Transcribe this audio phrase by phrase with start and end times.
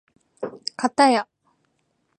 [0.75, 1.27] かたや